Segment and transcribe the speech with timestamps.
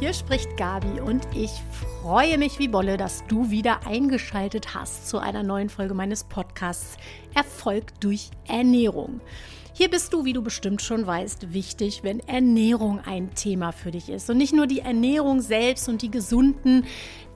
[0.00, 1.50] hier spricht Gabi und ich
[2.00, 6.96] freue mich wie Bolle, dass du wieder eingeschaltet hast zu einer neuen Folge meines Podcasts
[7.34, 9.20] Erfolg durch Ernährung.
[9.74, 14.08] Hier bist du, wie du bestimmt schon weißt, wichtig, wenn Ernährung ein Thema für dich
[14.08, 14.30] ist.
[14.30, 16.86] Und nicht nur die Ernährung selbst und die gesunden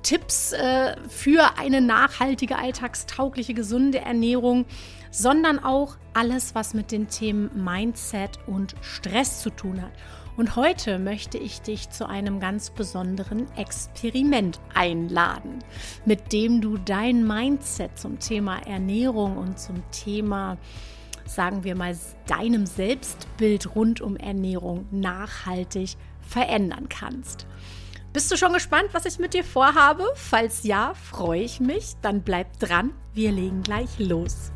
[0.04, 4.66] Tipps äh, für eine nachhaltige, alltagstaugliche, gesunde Ernährung,
[5.10, 9.92] sondern auch alles, was mit den Themen Mindset und Stress zu tun hat.
[10.36, 15.60] Und heute möchte ich dich zu einem ganz besonderen Experiment einladen,
[16.04, 20.58] mit dem du dein Mindset zum Thema Ernährung und zum Thema
[21.26, 27.46] sagen wir mal, deinem Selbstbild rund um Ernährung nachhaltig verändern kannst.
[28.14, 30.04] Bist du schon gespannt, was ich mit dir vorhabe?
[30.14, 31.94] Falls ja, freue ich mich.
[32.00, 32.92] Dann bleib dran.
[33.12, 34.52] Wir legen gleich los.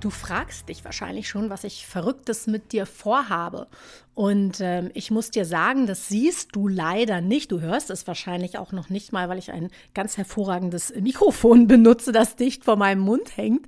[0.00, 3.68] Du fragst dich wahrscheinlich schon, was ich Verrücktes mit dir vorhabe.
[4.16, 7.52] Und ähm, ich muss dir sagen, das siehst du leider nicht.
[7.52, 12.12] Du hörst es wahrscheinlich auch noch nicht mal, weil ich ein ganz hervorragendes Mikrofon benutze,
[12.12, 13.66] das dicht vor meinem Mund hängt.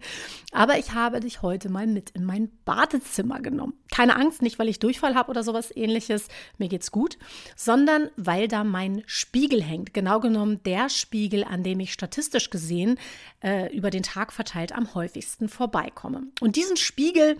[0.51, 3.75] Aber ich habe dich heute mal mit in mein Badezimmer genommen.
[3.91, 7.19] Keine Angst, nicht weil ich Durchfall habe oder sowas ähnliches, mir geht's gut,
[7.55, 9.93] sondern weil da mein Spiegel hängt.
[9.93, 12.99] Genau genommen der Spiegel, an dem ich statistisch gesehen
[13.45, 16.23] äh, über den Tag verteilt am häufigsten vorbeikomme.
[16.41, 17.37] Und diesen Spiegel,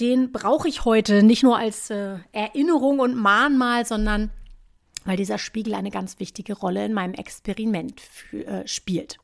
[0.00, 2.16] den brauche ich heute nicht nur als äh,
[2.46, 4.30] Erinnerung und Mahnmal, sondern
[5.04, 9.18] weil dieser Spiegel eine ganz wichtige Rolle in meinem Experiment für, äh, spielt.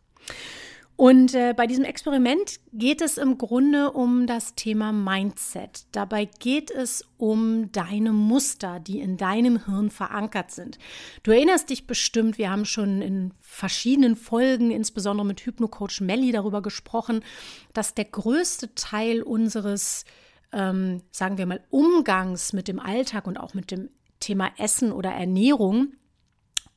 [0.97, 5.87] Und äh, bei diesem Experiment geht es im Grunde um das Thema Mindset.
[5.91, 10.79] Dabei geht es um deine Muster, die in deinem Hirn verankert sind.
[11.25, 16.63] Du erinnerst dich bestimmt, wir haben schon in verschiedenen Folgen, insbesondere mit Hypnocoach Melly, darüber
[16.63, 17.25] gesprochen,
[17.73, 20.05] dass der größte Teil unseres
[20.53, 23.91] ähm, sagen wir mal, Umgangs mit dem Alltag und auch mit dem
[24.21, 25.95] Thema Essen oder Ernährung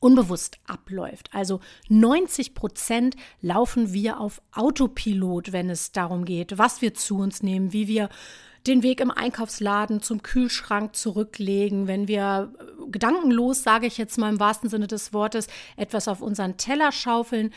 [0.00, 1.30] unbewusst abläuft.
[1.32, 7.42] Also 90 Prozent laufen wir auf Autopilot, wenn es darum geht, was wir zu uns
[7.42, 8.08] nehmen, wie wir
[8.66, 14.32] den Weg im Einkaufsladen zum Kühlschrank zurücklegen, wenn wir äh, gedankenlos, sage ich jetzt mal
[14.32, 17.52] im wahrsten Sinne des Wortes, etwas auf unseren Teller schaufeln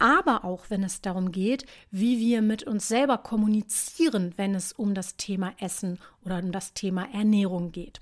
[0.00, 4.94] aber auch wenn es darum geht, wie wir mit uns selber kommunizieren, wenn es um
[4.94, 8.00] das Thema Essen oder um das Thema Ernährung geht.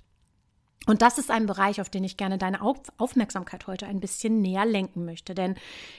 [0.88, 4.65] Und das ist ein Bereich, auf den ich gerne deine Aufmerksamkeit heute ein bisschen näher
[4.65, 5.34] lenken möchte.
[5.34, 5.54] Denn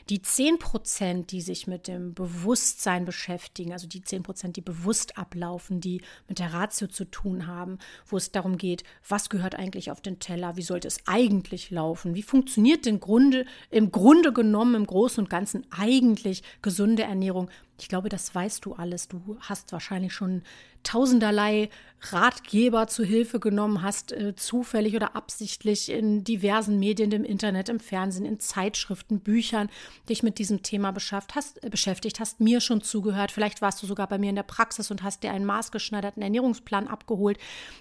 [0.09, 5.15] die 10 Prozent, die sich mit dem Bewusstsein beschäftigen, also die 10 Prozent, die bewusst
[5.15, 7.77] ablaufen, die mit der Ratio zu tun haben,
[8.07, 12.15] wo es darum geht, was gehört eigentlich auf den Teller, wie sollte es eigentlich laufen,
[12.15, 17.51] wie funktioniert denn Grunde, im Grunde genommen im Großen und Ganzen eigentlich gesunde Ernährung,
[17.81, 19.07] ich glaube, das weißt du alles.
[19.07, 20.43] Du hast wahrscheinlich schon
[20.83, 21.69] tausenderlei
[22.01, 27.79] Ratgeber zu Hilfe genommen, hast äh, zufällig oder absichtlich in diversen Medien, im Internet, im
[27.79, 29.69] Fernsehen, in Zeitschriften, Büchern
[30.07, 30.93] dich mit diesem Thema
[31.35, 33.31] hast, äh, beschäftigt, hast mir schon zugehört.
[33.31, 36.87] Vielleicht warst du sogar bei mir in der Praxis und hast dir einen maßgeschneiderten Ernährungsplan
[36.87, 37.37] abgeholt.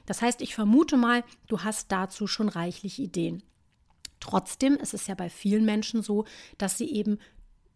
[0.06, 3.42] Das heißt, ich vermute mal, du hast dazu schon reichlich Ideen.
[4.20, 6.24] Trotzdem ist es ja bei vielen Menschen so,
[6.58, 7.18] dass sie eben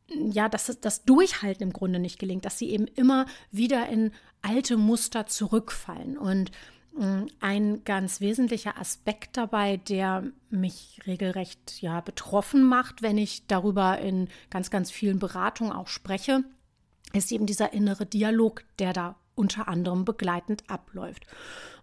[0.09, 4.77] ja, dass das Durchhalten im Grunde nicht gelingt, dass sie eben immer wieder in alte
[4.77, 6.19] Muster zurückfallen.
[6.19, 6.51] Und
[6.97, 13.99] mm, ein ganz wesentlicher Aspekt dabei, der mich regelrecht ja betroffen macht, wenn ich darüber
[13.99, 16.45] in ganz, ganz vielen Beratungen auch spreche,
[17.13, 21.27] ist eben dieser innere Dialog, der da unter anderem begleitend abläuft.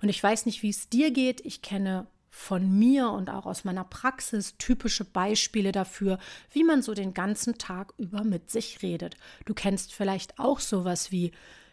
[0.01, 1.46] Und ich weiß nicht, wie es dir geht.
[1.46, 6.20] Ich kenne von mir und auch aus meiner Praxis typische Beispiele dafür,
[6.52, 9.16] wie man so den ganzen Tag über mit sich redet.
[9.46, 11.32] Du kennst vielleicht auch sowas wie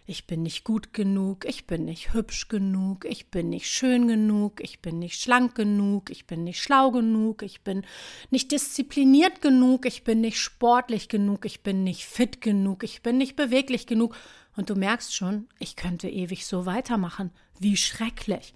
[0.09, 4.61] ich bin nicht gut genug, ich bin nicht hübsch genug, ich bin nicht schön genug,
[4.63, 7.85] ich bin nicht schlank genug, ich bin nicht schlau genug, ich bin
[8.31, 13.19] nicht diszipliniert genug, ich bin nicht sportlich genug, ich bin nicht fit genug, ich bin
[13.19, 14.17] nicht beweglich genug.
[14.55, 17.31] Und du merkst schon, ich könnte ewig so weitermachen.
[17.59, 18.55] Wie schrecklich.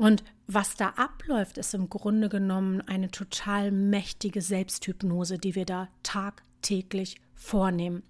[0.00, 5.88] Und was da abläuft, ist im Grunde genommen eine total mächtige Selbsthypnose, die wir da
[6.02, 8.02] tagtäglich vornehmen.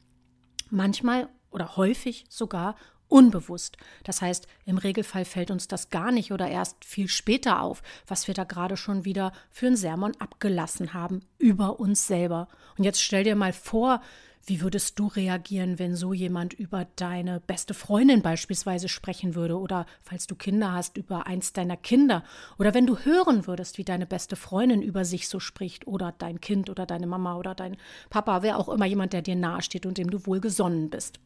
[0.70, 2.76] Manchmal oder häufig sogar
[3.08, 3.76] unbewusst.
[4.04, 8.28] Das heißt, im Regelfall fällt uns das gar nicht oder erst viel später auf, was
[8.28, 12.46] wir da gerade schon wieder für ein Sermon abgelassen haben über uns selber.
[12.78, 14.00] Und jetzt stell dir mal vor,
[14.46, 19.87] wie würdest du reagieren, wenn so jemand über deine beste Freundin beispielsweise sprechen würde oder
[20.02, 22.25] falls du Kinder hast, über eins deiner Kinder
[22.58, 26.40] oder wenn du hören würdest, wie deine beste Freundin über sich so spricht oder dein
[26.40, 27.76] Kind oder deine Mama oder dein
[28.08, 31.20] Papa, wer auch immer jemand, der dir nahesteht und dem du wohlgesonnen bist.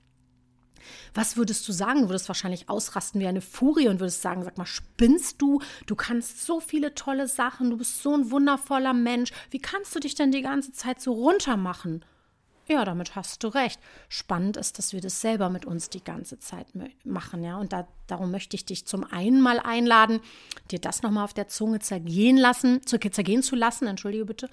[1.14, 2.02] Was würdest du sagen?
[2.02, 5.60] Du würdest wahrscheinlich ausrasten wie eine Furie und würdest sagen, sag mal, spinnst du?
[5.86, 9.30] Du kannst so viele tolle Sachen, du bist so ein wundervoller Mensch.
[9.50, 12.04] Wie kannst du dich denn die ganze Zeit so runter machen?
[12.66, 13.78] Ja, damit hast du recht.
[14.08, 16.66] Spannend ist, dass wir das selber mit uns die ganze Zeit
[17.04, 17.58] machen, ja.
[17.58, 20.20] Und da, darum möchte ich dich zum einen mal einladen,
[20.70, 24.48] dir das nochmal auf der Zunge zergehen lassen, zergehen zu lassen, entschuldige bitte,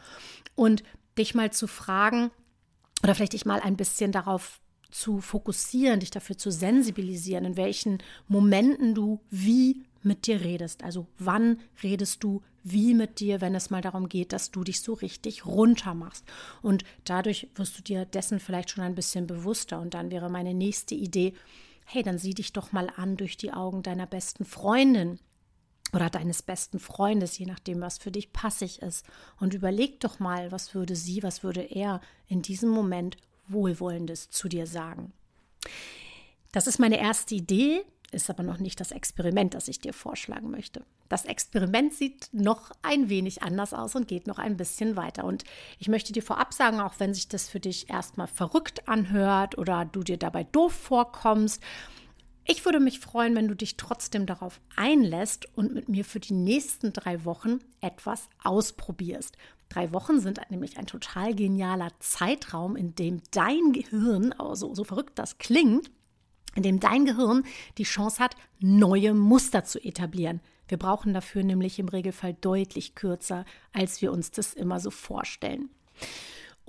[0.56, 0.84] und
[1.18, 2.32] dich mal zu fragen
[3.04, 4.60] oder vielleicht dich mal ein bisschen darauf
[4.92, 10.84] zu fokussieren, dich dafür zu sensibilisieren, in welchen Momenten du wie mit dir redest.
[10.84, 14.82] Also wann redest du wie mit dir, wenn es mal darum geht, dass du dich
[14.82, 16.26] so richtig runter machst.
[16.62, 19.80] Und dadurch wirst du dir dessen vielleicht schon ein bisschen bewusster.
[19.80, 21.34] Und dann wäre meine nächste Idee,
[21.86, 25.20] hey, dann sieh dich doch mal an durch die Augen deiner besten Freundin
[25.94, 29.06] oder deines besten Freundes, je nachdem, was für dich passig ist.
[29.40, 33.18] Und überleg doch mal, was würde sie, was würde er in diesem Moment
[33.48, 35.12] Wohlwollendes zu dir sagen.
[36.52, 40.52] Das ist meine erste Idee, ist aber noch nicht das Experiment, das ich dir vorschlagen
[40.52, 40.84] möchte.
[41.12, 45.26] Das Experiment sieht noch ein wenig anders aus und geht noch ein bisschen weiter.
[45.26, 45.44] Und
[45.78, 49.84] ich möchte dir vorab sagen, auch wenn sich das für dich erstmal verrückt anhört oder
[49.84, 51.62] du dir dabei doof vorkommst,
[52.46, 56.34] ich würde mich freuen, wenn du dich trotzdem darauf einlässt und mit mir für die
[56.34, 59.36] nächsten drei Wochen etwas ausprobierst.
[59.68, 65.20] Drei Wochen sind nämlich ein total genialer Zeitraum, in dem dein Gehirn, also so verrückt
[65.20, 65.92] das klingt,
[66.56, 67.44] in dem dein Gehirn
[67.78, 70.40] die Chance hat, neue Muster zu etablieren.
[70.72, 75.70] Wir brauchen dafür nämlich im Regelfall deutlich kürzer, als wir uns das immer so vorstellen.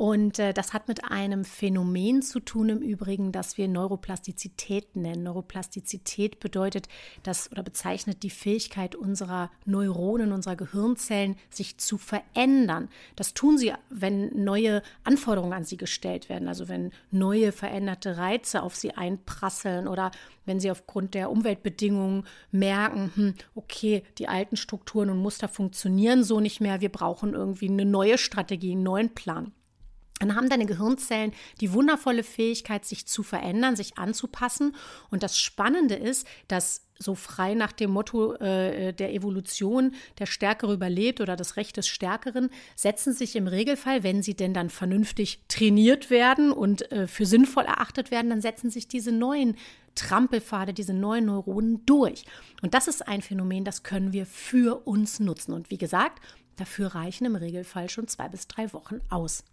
[0.02, 5.22] Und äh, das hat mit einem Phänomen zu tun im Übrigen, das wir Neuroplastizität nennen.
[5.22, 6.88] Neuroplastizität bedeutet,
[7.22, 12.88] dass oder bezeichnet die Fähigkeit unserer Neuronen, unserer Gehirnzellen, sich zu verändern.
[13.14, 18.64] Das tun sie, wenn neue Anforderungen an sie gestellt werden, also wenn neue veränderte Reize
[18.64, 20.10] auf sie einprasseln oder
[20.46, 26.40] wenn sie aufgrund der Umweltbedingungen merken, hm, okay, die alten Strukturen und Muster funktionieren so
[26.40, 29.52] nicht mehr, wir brauchen irgendwie eine neue Strategie, einen neuen Plan
[30.22, 34.74] dann haben deine Gehirnzellen die wundervolle Fähigkeit, sich zu verändern, sich anzupassen.
[35.10, 40.72] Und das Spannende ist, dass so frei nach dem Motto äh, der Evolution der Stärkere
[40.72, 45.42] überlebt oder das Recht des Stärkeren, setzen sich im Regelfall, wenn sie denn dann vernünftig
[45.48, 49.56] trainiert werden und äh, für sinnvoll erachtet werden, dann setzen sich diese neuen
[49.94, 52.24] Trampelpfade, diese neuen Neuronen durch.
[52.62, 55.52] Und das ist ein Phänomen, das können wir für uns nutzen.
[55.52, 56.22] Und wie gesagt,
[56.56, 59.44] dafür reichen im Regelfall schon zwei bis drei Wochen aus.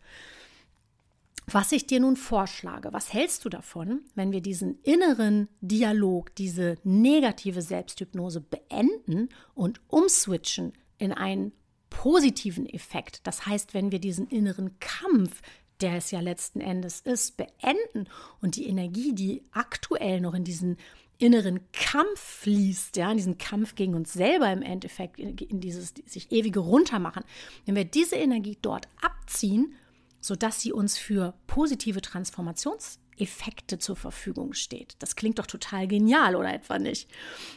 [1.47, 6.77] Was ich dir nun vorschlage, was hältst du davon, wenn wir diesen inneren Dialog, diese
[6.83, 11.51] negative Selbsthypnose beenden und umswitchen in einen
[11.89, 13.21] positiven Effekt?
[13.25, 15.41] Das heißt, wenn wir diesen inneren Kampf,
[15.81, 18.07] der es ja letzten Endes ist, beenden
[18.41, 20.77] und die Energie, die aktuell noch in diesen
[21.19, 26.31] inneren Kampf fließt, ja, in diesen Kampf gegen uns selber im Endeffekt, in dieses sich
[26.31, 27.23] ewige Runtermachen,
[27.65, 29.75] wenn wir diese Energie dort abziehen
[30.19, 34.95] sodass sie uns für positive Transformationseffekte zur Verfügung steht.
[34.99, 37.09] Das klingt doch total genial, oder etwa nicht?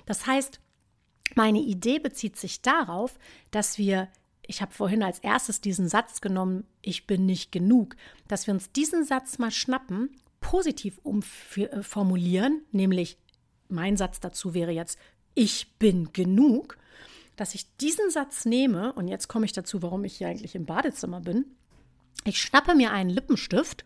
[0.06, 0.60] Das heißt,
[1.34, 3.18] meine Idee bezieht sich darauf,
[3.50, 4.08] dass wir,
[4.46, 7.96] ich habe vorhin als erstes diesen Satz genommen, ich bin nicht genug,
[8.28, 10.10] dass wir uns diesen Satz mal schnappen,
[10.40, 13.18] positiv umformulieren, nämlich
[13.68, 14.98] mein Satz dazu wäre jetzt,
[15.34, 16.76] ich bin genug,
[17.36, 20.66] dass ich diesen Satz nehme, und jetzt komme ich dazu, warum ich hier eigentlich im
[20.66, 21.46] Badezimmer bin,
[22.24, 23.84] ich schnappe mir einen Lippenstift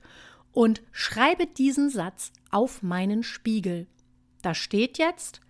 [0.52, 3.86] und schreibe diesen Satz auf meinen Spiegel.
[4.42, 5.40] Da steht jetzt,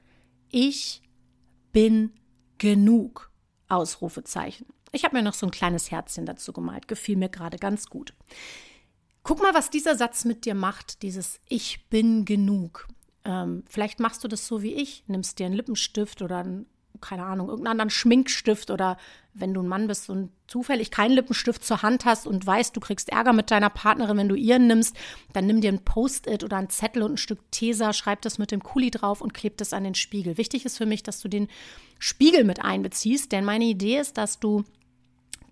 [0.50, 1.02] ich
[1.72, 2.12] bin
[2.58, 3.30] genug.
[3.68, 4.66] Ausrufezeichen.
[4.92, 8.14] Ich habe mir noch so ein kleines Herzchen dazu gemalt, gefiel mir gerade ganz gut.
[9.24, 12.86] Guck mal, was dieser Satz mit dir macht, dieses Ich bin genug.
[13.24, 16.66] Ähm, vielleicht machst du das so wie ich, nimmst dir einen Lippenstift oder einen
[17.00, 18.96] keine Ahnung, irgendeinen anderen Schminkstift oder
[19.38, 22.80] wenn du ein Mann bist und zufällig keinen Lippenstift zur Hand hast und weißt, du
[22.80, 24.96] kriegst Ärger mit deiner Partnerin, wenn du ihren nimmst,
[25.32, 28.50] dann nimm dir ein Post-it oder ein Zettel und ein Stück Tesa, schreib das mit
[28.50, 30.38] dem Kuli drauf und kleb das an den Spiegel.
[30.38, 31.48] Wichtig ist für mich, dass du den
[31.98, 34.64] Spiegel mit einbeziehst, denn meine Idee ist, dass du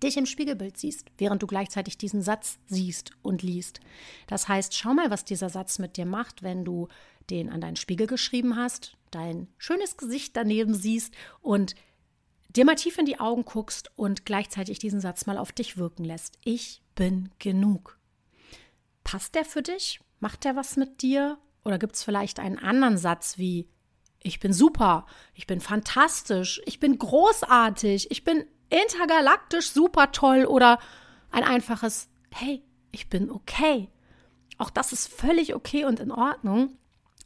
[0.03, 3.79] dich im Spiegelbild siehst, während du gleichzeitig diesen Satz siehst und liest.
[4.27, 6.87] Das heißt, schau mal, was dieser Satz mit dir macht, wenn du
[7.29, 11.75] den an deinen Spiegel geschrieben hast, dein schönes Gesicht daneben siehst und
[12.55, 16.03] dir mal tief in die Augen guckst und gleichzeitig diesen Satz mal auf dich wirken
[16.03, 16.37] lässt.
[16.43, 17.99] Ich bin genug.
[19.03, 19.99] Passt der für dich?
[20.19, 21.37] Macht der was mit dir?
[21.63, 23.67] Oder gibt es vielleicht einen anderen Satz wie
[24.21, 30.79] ich bin super, ich bin fantastisch, ich bin großartig, ich bin intergalaktisch super toll oder
[31.29, 33.89] ein einfaches Hey, ich bin okay.
[34.57, 36.77] Auch das ist völlig okay und in Ordnung.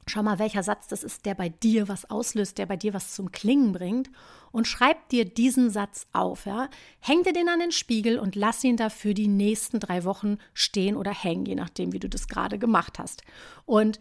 [0.09, 3.13] Schau mal, welcher Satz das ist, der bei dir was auslöst, der bei dir was
[3.13, 4.09] zum Klingen bringt.
[4.51, 6.45] Und schreib dir diesen Satz auf.
[6.45, 6.69] Ja?
[6.99, 10.97] Häng dir den an den Spiegel und lass ihn dafür die nächsten drei Wochen stehen
[10.97, 13.21] oder hängen, je nachdem, wie du das gerade gemacht hast.
[13.65, 13.99] Und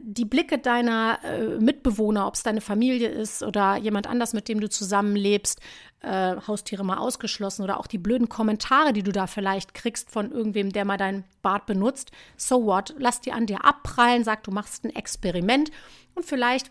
[0.00, 4.60] die Blicke deiner äh, Mitbewohner, ob es deine Familie ist oder jemand anders, mit dem
[4.60, 5.60] du zusammenlebst,
[6.00, 10.32] äh, Haustiere mal ausgeschlossen oder auch die blöden Kommentare, die du da vielleicht kriegst von
[10.32, 12.10] irgendwem, der mal dein Bart benutzt.
[12.36, 12.94] So what?
[12.98, 15.70] Lass die an dir abprallen, sag, du machst ein Experiment
[16.14, 16.70] und vielleicht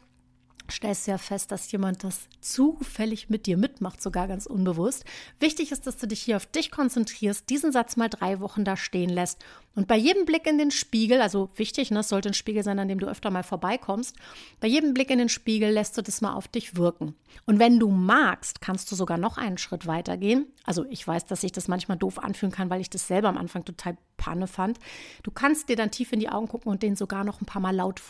[0.72, 5.06] stellst du ja fest, dass jemand das zufällig mit dir mitmacht, sogar ganz unbewusst.
[5.40, 8.78] Wichtig ist, dass du dich hier auf dich konzentrierst, diesen Satz mal drei Wochen da
[8.78, 12.34] stehen lässt und bei jedem Blick in den Spiegel, also wichtig, ne, es sollte ein
[12.34, 14.16] Spiegel sein, an dem du öfter mal vorbeikommst,
[14.60, 17.16] bei jedem Blick in den Spiegel lässt du das mal auf dich wirken.
[17.46, 20.48] Und wenn du magst, kannst du sogar noch einen Schritt weiter gehen.
[20.66, 23.38] Also ich weiß, dass sich das manchmal doof anfühlen kann, weil ich das selber am
[23.38, 24.78] Anfang total Panne fand.
[25.24, 27.62] Du kannst dir dann tief in die Augen gucken und den sogar noch ein paar
[27.62, 28.02] Mal laut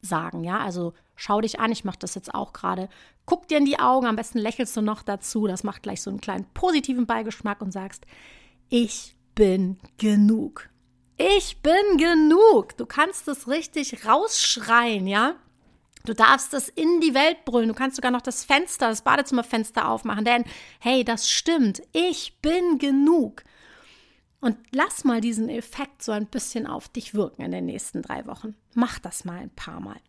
[0.00, 0.58] vorsagen, ja?
[0.58, 2.88] Also schau dich an, ich mache das jetzt auch gerade.
[3.26, 6.10] Guck dir in die Augen, am besten lächelst du noch dazu, das macht gleich so
[6.10, 8.06] einen kleinen positiven Beigeschmack und sagst,
[8.68, 10.68] ich bin genug.
[11.16, 12.76] Ich bin genug.
[12.76, 15.34] Du kannst es richtig rausschreien, ja?
[16.06, 17.68] Du darfst es in die Welt brüllen.
[17.68, 20.44] Du kannst sogar noch das Fenster, das Badezimmerfenster aufmachen, denn
[20.78, 21.82] hey, das stimmt.
[21.92, 23.42] Ich bin genug.
[24.40, 28.26] Und lass mal diesen Effekt so ein bisschen auf dich wirken in den nächsten drei
[28.26, 28.54] Wochen.
[28.74, 30.00] Mach das mal ein paar Mal.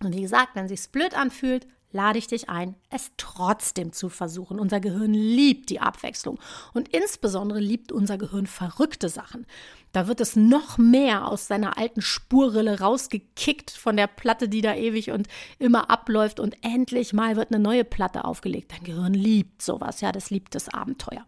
[0.00, 4.58] Und wie gesagt, wenn sich's blöd anfühlt, lade ich dich ein, es trotzdem zu versuchen.
[4.58, 6.38] Unser Gehirn liebt die Abwechslung
[6.72, 9.46] und insbesondere liebt unser Gehirn verrückte Sachen.
[9.92, 14.74] Da wird es noch mehr aus seiner alten Spurrille rausgekickt von der Platte, die da
[14.74, 15.28] ewig und
[15.58, 18.72] immer abläuft und endlich mal wird eine neue Platte aufgelegt.
[18.72, 21.26] Dein Gehirn liebt sowas, ja, das liebt das Abenteuer.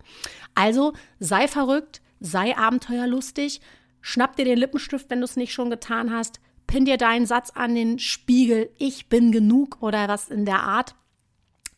[0.55, 3.61] Also sei verrückt, sei abenteuerlustig,
[4.01, 7.51] schnapp dir den Lippenstift, wenn du es nicht schon getan hast, pin dir deinen Satz
[7.51, 10.95] an den Spiegel, ich bin genug oder was in der Art.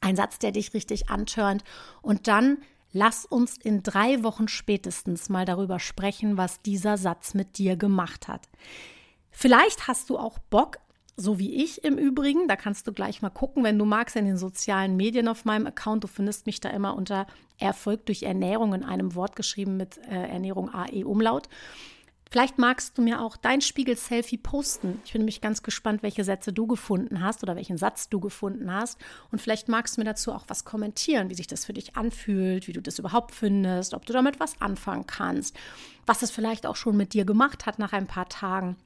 [0.00, 1.64] Ein Satz, der dich richtig antörnt.
[2.02, 2.58] Und dann
[2.92, 8.28] lass uns in drei Wochen spätestens mal darüber sprechen, was dieser Satz mit dir gemacht
[8.28, 8.48] hat.
[9.30, 10.78] Vielleicht hast du auch Bock,
[11.16, 12.48] so wie ich im Übrigen.
[12.48, 15.66] Da kannst du gleich mal gucken, wenn du magst, in den sozialen Medien auf meinem
[15.66, 16.04] Account.
[16.04, 17.26] Du findest mich da immer unter
[17.58, 21.48] Erfolg durch Ernährung in einem Wort geschrieben mit äh, Ernährung AE Umlaut.
[22.28, 25.00] Vielleicht magst du mir auch dein Spiegel-Selfie posten.
[25.04, 28.72] Ich bin nämlich ganz gespannt, welche Sätze du gefunden hast oder welchen Satz du gefunden
[28.72, 28.98] hast.
[29.30, 32.66] Und vielleicht magst du mir dazu auch was kommentieren, wie sich das für dich anfühlt,
[32.66, 35.56] wie du das überhaupt findest, ob du damit was anfangen kannst,
[36.04, 38.76] was es vielleicht auch schon mit dir gemacht hat nach ein paar Tagen.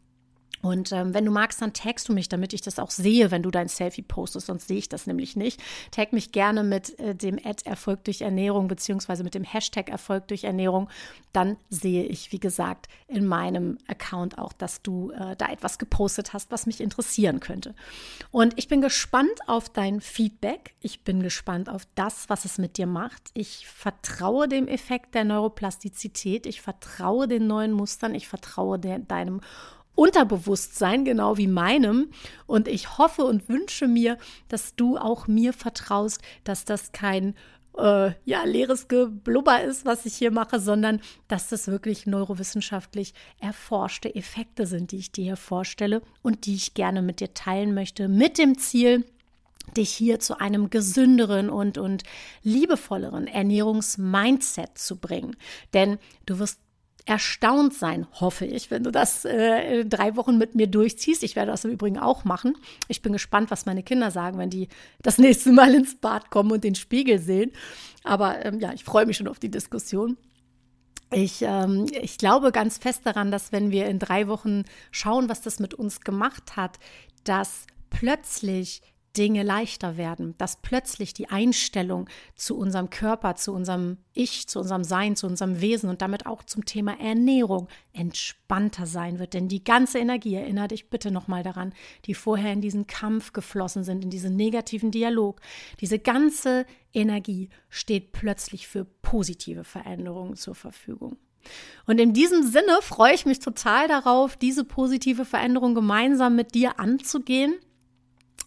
[0.62, 3.42] Und ähm, wenn du magst, dann tagst du mich, damit ich das auch sehe, wenn
[3.42, 5.60] du dein Selfie postest, sonst sehe ich das nämlich nicht.
[5.90, 10.28] Tag mich gerne mit äh, dem Ad Erfolg durch Ernährung beziehungsweise mit dem Hashtag Erfolg
[10.28, 10.90] durch Ernährung.
[11.32, 16.32] Dann sehe ich, wie gesagt, in meinem Account auch, dass du äh, da etwas gepostet
[16.34, 17.74] hast, was mich interessieren könnte.
[18.30, 20.74] Und ich bin gespannt auf dein Feedback.
[20.80, 23.30] Ich bin gespannt auf das, was es mit dir macht.
[23.32, 26.44] Ich vertraue dem Effekt der Neuroplastizität.
[26.44, 28.14] Ich vertraue den neuen Mustern.
[28.14, 29.40] Ich vertraue der, deinem
[29.94, 32.10] Unterbewusstsein, genau wie meinem.
[32.46, 34.18] Und ich hoffe und wünsche mir,
[34.48, 37.34] dass du auch mir vertraust, dass das kein
[37.76, 44.14] äh, ja, leeres Geblubber ist, was ich hier mache, sondern dass das wirklich neurowissenschaftlich erforschte
[44.14, 48.08] Effekte sind, die ich dir hier vorstelle und die ich gerne mit dir teilen möchte,
[48.08, 49.04] mit dem Ziel,
[49.76, 52.02] dich hier zu einem gesünderen und, und
[52.42, 55.36] liebevolleren Ernährungsmindset zu bringen.
[55.74, 56.58] Denn du wirst
[57.10, 61.24] erstaunt sein, hoffe ich, wenn du das äh, drei Wochen mit mir durchziehst.
[61.24, 62.56] Ich werde das im Übrigen auch machen.
[62.86, 64.68] Ich bin gespannt, was meine Kinder sagen, wenn die
[65.02, 67.50] das nächste Mal ins Bad kommen und den Spiegel sehen.
[68.04, 70.16] Aber ähm, ja, ich freue mich schon auf die Diskussion.
[71.12, 74.62] Ich, ähm, ich glaube ganz fest daran, dass wenn wir in drei Wochen
[74.92, 76.78] schauen, was das mit uns gemacht hat,
[77.24, 78.82] dass plötzlich
[79.16, 84.84] Dinge leichter werden, dass plötzlich die Einstellung zu unserem Körper, zu unserem Ich, zu unserem
[84.84, 89.34] Sein, zu unserem Wesen und damit auch zum Thema Ernährung entspannter sein wird.
[89.34, 91.72] Denn die ganze Energie, erinnere dich bitte nochmal daran,
[92.04, 95.40] die vorher in diesen Kampf geflossen sind, in diesen negativen Dialog,
[95.80, 101.16] diese ganze Energie steht plötzlich für positive Veränderungen zur Verfügung.
[101.86, 106.78] Und in diesem Sinne freue ich mich total darauf, diese positive Veränderung gemeinsam mit dir
[106.78, 107.54] anzugehen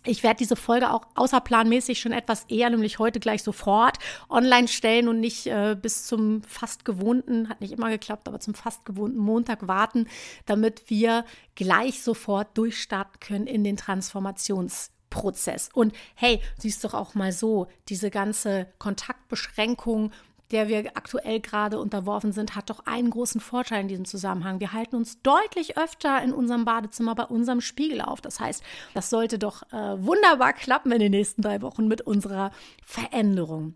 [0.05, 3.98] ich werde diese Folge auch außerplanmäßig schon etwas eher, nämlich heute gleich sofort
[4.29, 8.53] online stellen und nicht äh, bis zum fast gewohnten, hat nicht immer geklappt, aber zum
[8.53, 10.07] fast gewohnten Montag warten,
[10.45, 15.69] damit wir gleich sofort durchstarten können in den Transformationsprozess.
[15.74, 20.12] Und hey, siehst doch auch mal so, diese ganze Kontaktbeschränkung
[20.53, 24.60] der wir aktuell gerade unterworfen sind, hat doch einen großen Vorteil in diesem Zusammenhang.
[24.60, 28.22] Wir halten uns deutlich öfter in unserem Badezimmer bei unserem Spiegel auf.
[28.22, 32.51] Das heißt, das sollte doch äh, wunderbar klappen in den nächsten drei Wochen mit unserer
[32.86, 33.74] Veränderung.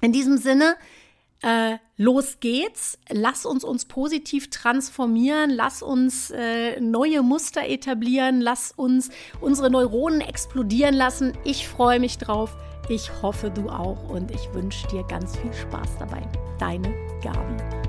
[0.00, 0.76] In diesem Sinne,
[1.42, 2.98] äh, los geht's.
[3.10, 5.50] Lass uns uns positiv transformieren.
[5.50, 8.40] Lass uns äh, neue Muster etablieren.
[8.40, 11.36] Lass uns unsere Neuronen explodieren lassen.
[11.44, 12.56] Ich freue mich drauf.
[12.88, 14.08] Ich hoffe, du auch.
[14.08, 16.22] Und ich wünsche dir ganz viel Spaß dabei.
[16.58, 17.83] Deine Gabi.